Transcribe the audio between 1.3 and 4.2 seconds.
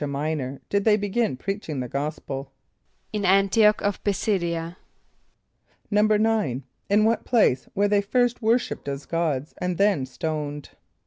preaching the gospel? =In [)A]n´t[)i] och of P[+i]